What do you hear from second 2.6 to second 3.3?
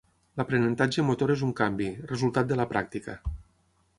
la pràctica.